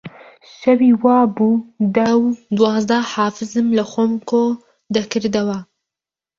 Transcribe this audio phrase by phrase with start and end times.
[0.57, 1.63] شەوی وا بوو
[1.95, 2.23] دە و
[2.57, 4.43] دوازدە حافزم لەخۆم کۆ
[4.95, 5.59] دەکردەوە